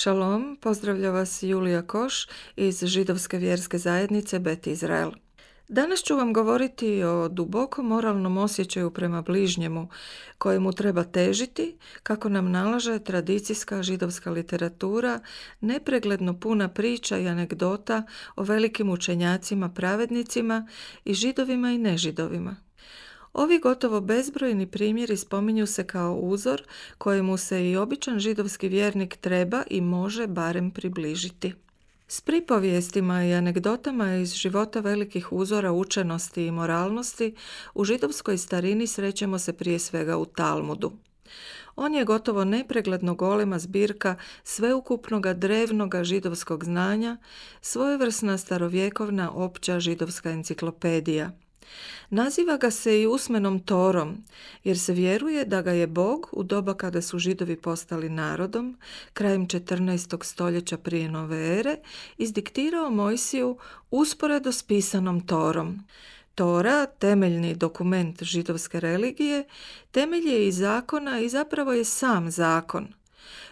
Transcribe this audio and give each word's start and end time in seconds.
Šalom, 0.00 0.58
pozdravlja 0.60 1.10
vas 1.10 1.42
Julija 1.42 1.82
Koš 1.82 2.26
iz 2.56 2.84
židovske 2.84 3.38
vjerske 3.38 3.78
zajednice 3.78 4.38
Bet 4.38 4.66
Izrael. 4.66 5.10
Danas 5.68 6.02
ću 6.02 6.16
vam 6.16 6.32
govoriti 6.32 7.02
o 7.02 7.28
dubokom 7.28 7.86
moralnom 7.86 8.38
osjećaju 8.38 8.90
prema 8.90 9.22
bližnjemu 9.22 9.88
kojemu 10.38 10.72
treba 10.72 11.04
težiti, 11.04 11.76
kako 12.02 12.28
nam 12.28 12.50
nalaže 12.50 12.98
tradicijska 12.98 13.82
židovska 13.82 14.30
literatura, 14.30 15.20
nepregledno 15.60 16.40
puna 16.40 16.68
priča 16.68 17.18
i 17.18 17.28
anegdota 17.28 18.02
o 18.36 18.42
velikim 18.42 18.90
učenjacima, 18.90 19.68
pravednicima 19.68 20.68
i 21.04 21.14
židovima 21.14 21.70
i 21.70 21.78
nežidovima. 21.78 22.67
Ovi 23.38 23.58
gotovo 23.58 24.00
bezbrojni 24.00 24.66
primjeri 24.66 25.16
spominju 25.16 25.66
se 25.66 25.86
kao 25.86 26.14
uzor 26.14 26.62
kojemu 26.98 27.36
se 27.36 27.70
i 27.70 27.76
običan 27.76 28.18
židovski 28.18 28.68
vjernik 28.68 29.16
treba 29.16 29.62
i 29.70 29.80
može 29.80 30.26
barem 30.26 30.70
približiti. 30.70 31.54
S 32.08 32.20
pripovijestima 32.20 33.24
i 33.24 33.34
anegdotama 33.34 34.14
iz 34.14 34.32
života 34.32 34.80
velikih 34.80 35.32
uzora 35.32 35.72
učenosti 35.72 36.46
i 36.46 36.50
moralnosti 36.50 37.34
u 37.74 37.84
židovskoj 37.84 38.38
starini 38.38 38.86
srećemo 38.86 39.38
se 39.38 39.52
prije 39.52 39.78
svega 39.78 40.16
u 40.16 40.24
Talmudu. 40.24 40.92
On 41.76 41.94
je 41.94 42.04
gotovo 42.04 42.44
nepregledno 42.44 43.14
golema 43.14 43.58
zbirka 43.58 44.16
sveukupnoga 44.44 45.32
drevnoga 45.32 46.04
židovskog 46.04 46.64
znanja, 46.64 47.16
svojevrsna 47.60 48.38
starovjekovna 48.38 49.30
opća 49.32 49.80
židovska 49.80 50.30
enciklopedija– 50.30 51.30
Naziva 52.10 52.56
ga 52.56 52.70
se 52.70 53.00
i 53.00 53.06
usmenom 53.06 53.60
Torom, 53.60 54.24
jer 54.64 54.78
se 54.78 54.92
vjeruje 54.92 55.44
da 55.44 55.62
ga 55.62 55.72
je 55.72 55.86
Bog 55.86 56.28
u 56.32 56.42
doba 56.42 56.74
kada 56.74 57.02
su 57.02 57.18
židovi 57.18 57.56
postali 57.56 58.08
narodom, 58.08 58.78
krajem 59.12 59.46
14. 59.46 60.24
stoljeća 60.24 60.78
prije 60.78 61.10
nove 61.10 61.58
ere, 61.58 61.76
izdiktirao 62.16 62.90
Mojsiju 62.90 63.58
usporedo 63.90 64.52
s 64.52 64.62
pisanom 64.62 65.26
Torom. 65.26 65.78
Tora, 66.34 66.86
temeljni 66.86 67.54
dokument 67.54 68.22
židovske 68.22 68.80
religije, 68.80 69.44
temelj 69.90 70.28
je 70.28 70.48
i 70.48 70.52
zakona 70.52 71.20
i 71.20 71.28
zapravo 71.28 71.72
je 71.72 71.84
sam 71.84 72.30
zakon. 72.30 72.97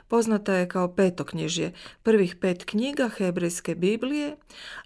Poznata 0.08 0.54
je 0.54 0.68
kao 0.68 0.94
petoknjižje, 0.94 1.72
prvih 2.02 2.36
pet 2.36 2.64
knjiga 2.64 3.08
hebrejske 3.08 3.74
Biblije, 3.74 4.36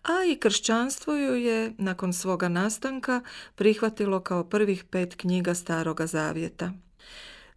a 0.03 0.25
i 0.33 0.37
kršćanstvo 0.37 1.15
ju 1.15 1.35
je, 1.35 1.73
nakon 1.79 2.13
svoga 2.13 2.49
nastanka, 2.49 3.21
prihvatilo 3.55 4.21
kao 4.21 4.45
prvih 4.45 4.85
pet 4.85 5.15
knjiga 5.15 5.55
Staroga 5.55 6.07
Zavjeta. 6.07 6.73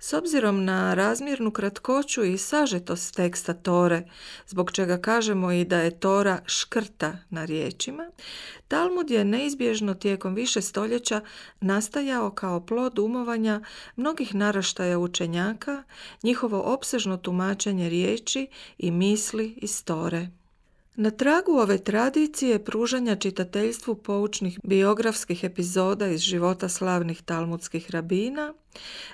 S 0.03 0.13
obzirom 0.13 0.65
na 0.65 0.93
razmjernu 0.93 1.51
kratkoću 1.51 2.23
i 2.23 2.37
sažetost 2.37 3.15
teksta 3.15 3.53
Tore, 3.53 4.03
zbog 4.47 4.71
čega 4.71 4.97
kažemo 4.97 5.51
i 5.51 5.65
da 5.65 5.77
je 5.77 5.99
Tora 5.99 6.41
škrta 6.45 7.17
na 7.29 7.45
riječima, 7.45 8.11
Talmud 8.67 9.11
je 9.11 9.25
neizbježno 9.25 9.93
tijekom 9.93 10.35
više 10.35 10.61
stoljeća 10.61 11.21
nastajao 11.61 12.31
kao 12.31 12.65
plod 12.65 12.99
umovanja 12.99 13.61
mnogih 13.95 14.35
naraštaja 14.35 14.99
učenjaka, 14.99 15.83
njihovo 16.23 16.59
opsežno 16.59 17.17
tumačenje 17.17 17.89
riječi 17.89 18.47
i 18.77 18.91
misli 18.91 19.53
iz 19.57 19.83
Tore. 19.83 20.27
Na 20.95 21.11
tragu 21.11 21.51
ove 21.51 21.77
tradicije 21.77 22.63
pružanja 22.63 23.15
čitateljstvu 23.15 23.95
poučnih 23.95 24.59
biografskih 24.63 25.43
epizoda 25.43 26.07
iz 26.07 26.21
života 26.21 26.69
slavnih 26.69 27.21
talmudskih 27.21 27.91
rabina, 27.91 28.53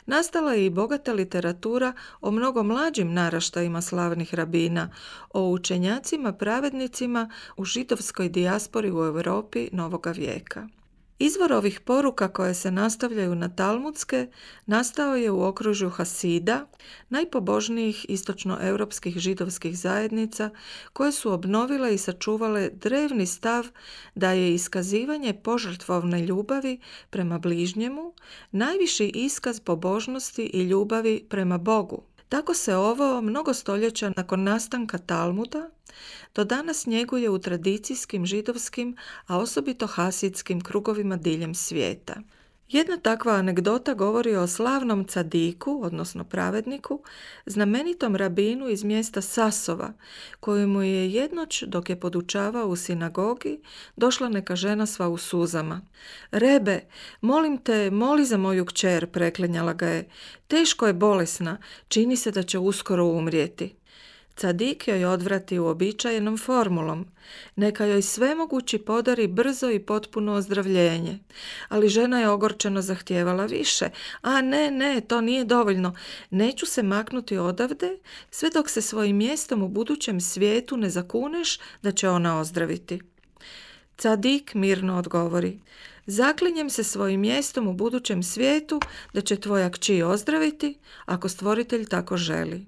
nastala 0.05 0.53
je 0.53 0.65
i 0.65 0.69
bogata 0.69 1.13
literatura 1.13 1.93
o 2.21 2.31
mnogo 2.31 2.63
mlađim 2.63 3.13
naraštajima 3.13 3.81
slavnih 3.81 4.33
rabina, 4.33 4.89
o 5.33 5.49
učenjacima 5.49 6.33
pravednicima 6.33 7.29
u 7.57 7.65
židovskoj 7.65 8.29
dijaspori 8.29 8.91
u 8.91 9.05
Europi 9.05 9.69
novoga 9.71 10.11
vijeka. 10.11 10.67
Izvor 11.21 11.53
ovih 11.53 11.79
poruka 11.79 12.27
koje 12.27 12.53
se 12.53 12.71
nastavljaju 12.71 13.35
na 13.35 13.49
talmudske 13.49 14.27
nastao 14.65 15.15
je 15.15 15.31
u 15.31 15.43
okružju 15.43 15.89
Hasida, 15.89 16.65
najpobožnijih 17.09 18.05
istočnoeuropskih 18.09 19.17
židovskih 19.17 19.77
zajednica 19.77 20.49
koje 20.93 21.11
su 21.11 21.31
obnovile 21.31 21.93
i 21.93 21.97
sačuvale 21.97 22.69
drevni 22.69 23.25
stav 23.25 23.67
da 24.15 24.31
je 24.31 24.53
iskazivanje 24.53 25.33
požrtvovne 25.33 26.21
ljubavi 26.21 26.79
prema 27.09 27.39
bližnjemu 27.39 28.13
najviši 28.51 29.11
iskaz 29.15 29.59
pobožnosti 29.59 30.43
i 30.43 30.61
ljubavi 30.61 31.25
prema 31.29 31.57
Bogu. 31.57 32.03
Tako 32.29 32.53
se 32.53 32.75
ovo 32.75 33.21
mnogo 33.21 33.53
stoljeća 33.53 34.11
nakon 34.15 34.43
nastanka 34.43 34.97
Talmuda 34.97 35.69
do 36.35 36.43
danas 36.43 36.85
njeguje 36.85 37.29
u 37.29 37.39
tradicijskim 37.39 38.25
židovskim, 38.25 38.97
a 39.27 39.37
osobito 39.37 39.87
hasidskim 39.87 40.61
krugovima 40.61 41.15
diljem 41.15 41.55
svijeta. 41.55 42.15
Jedna 42.69 42.97
takva 42.97 43.33
anegdota 43.33 43.93
govori 43.93 44.35
o 44.35 44.47
slavnom 44.47 45.05
cadiku, 45.07 45.81
odnosno 45.83 46.23
pravedniku, 46.23 47.01
znamenitom 47.45 48.15
rabinu 48.15 48.69
iz 48.69 48.83
mjesta 48.83 49.21
Sasova, 49.21 49.93
kojemu 50.39 50.81
je 50.81 51.11
jednoć 51.11 51.63
dok 51.63 51.89
je 51.89 51.99
podučavao 51.99 52.67
u 52.67 52.75
sinagogi, 52.75 53.59
došla 53.95 54.29
neka 54.29 54.55
žena 54.55 54.85
sva 54.85 55.07
u 55.07 55.17
suzama. 55.17 55.81
Rebe, 56.31 56.81
molim 57.21 57.57
te, 57.57 57.91
moli 57.91 58.25
za 58.25 58.37
moju 58.37 58.65
kćer, 58.65 59.07
preklenjala 59.07 59.73
ga 59.73 59.87
je. 59.87 60.09
Teško 60.47 60.87
je 60.87 60.93
bolesna, 60.93 61.57
čini 61.87 62.15
se 62.15 62.31
da 62.31 62.43
će 62.43 62.59
uskoro 62.59 63.05
umrijeti. 63.05 63.78
Cadik 64.35 64.87
joj 64.87 65.05
odvrati 65.05 65.59
uobičajenom 65.59 66.37
formulom. 66.37 67.05
Neka 67.55 67.85
joj 67.85 68.01
svemogući 68.01 68.77
podari 68.77 69.27
brzo 69.27 69.69
i 69.69 69.79
potpuno 69.79 70.33
ozdravljenje. 70.33 71.19
Ali 71.69 71.89
žena 71.89 72.19
je 72.19 72.29
ogorčeno 72.29 72.81
zahtijevala 72.81 73.45
više. 73.45 73.89
A 74.21 74.41
ne, 74.41 74.71
ne, 74.71 75.01
to 75.01 75.21
nije 75.21 75.43
dovoljno. 75.45 75.95
Neću 76.29 76.65
se 76.65 76.83
maknuti 76.83 77.37
odavde 77.37 77.97
sve 78.31 78.49
dok 78.49 78.69
se 78.69 78.81
svojim 78.81 79.17
mjestom 79.17 79.63
u 79.63 79.67
budućem 79.67 80.21
svijetu 80.21 80.77
ne 80.77 80.89
zakuneš 80.89 81.59
da 81.81 81.91
će 81.91 82.09
ona 82.09 82.39
ozdraviti. 82.39 83.01
Cadik 83.97 84.53
mirno 84.53 84.97
odgovori. 84.97 85.59
Zaklinjem 86.05 86.69
se 86.69 86.83
svojim 86.83 87.21
mjestom 87.21 87.67
u 87.67 87.73
budućem 87.73 88.23
svijetu 88.23 88.79
da 89.13 89.21
će 89.21 89.35
tvoja 89.35 89.71
kći 89.71 90.03
ozdraviti 90.03 90.79
ako 91.05 91.29
stvoritelj 91.29 91.85
tako 91.85 92.17
želi. 92.17 92.65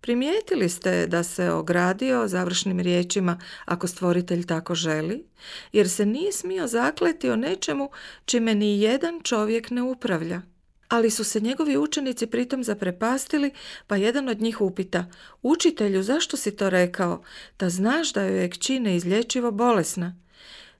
Primijetili 0.00 0.68
ste 0.68 1.06
da 1.06 1.22
se 1.22 1.50
ogradio 1.50 2.28
završnim 2.28 2.80
riječima 2.80 3.40
ako 3.64 3.86
stvoritelj 3.86 4.46
tako 4.46 4.74
želi, 4.74 5.26
jer 5.72 5.90
se 5.90 6.06
nije 6.06 6.32
smio 6.32 6.66
zakleti 6.66 7.30
o 7.30 7.36
nečemu 7.36 7.90
čime 8.24 8.54
ni 8.54 8.80
jedan 8.80 9.20
čovjek 9.22 9.70
ne 9.70 9.82
upravlja. 9.82 10.42
Ali 10.88 11.10
su 11.10 11.24
se 11.24 11.40
njegovi 11.40 11.76
učenici 11.76 12.26
pritom 12.26 12.64
zaprepastili, 12.64 13.50
pa 13.86 13.96
jedan 13.96 14.28
od 14.28 14.40
njih 14.40 14.60
upita, 14.60 15.06
učitelju, 15.42 16.02
zašto 16.02 16.36
si 16.36 16.56
to 16.56 16.70
rekao? 16.70 17.22
Da 17.58 17.70
znaš 17.70 18.12
da 18.12 18.22
joj 18.22 18.42
je 18.42 18.50
kći 18.50 18.80
neizlječivo 18.80 19.50
bolesna. 19.50 20.16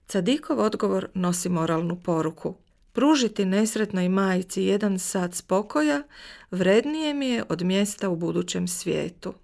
Cadikov 0.09 0.61
odgovor 0.61 1.09
nosi 1.15 1.49
moralnu 1.49 2.03
poruku. 2.03 2.55
Pružiti 2.97 3.45
nesretnoj 3.45 4.09
majici 4.09 4.63
jedan 4.63 4.99
sat 4.99 5.35
spokoja 5.35 6.03
vrednije 6.51 7.15
mi 7.15 7.29
je 7.29 7.45
od 7.49 7.63
mjesta 7.63 8.09
u 8.09 8.17
budućem 8.17 8.69
svijetu. 8.69 9.35